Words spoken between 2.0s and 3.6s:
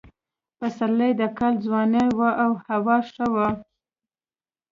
وه او هوا ښه وه.